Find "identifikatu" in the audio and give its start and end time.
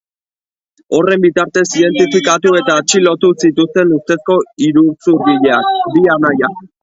1.81-2.53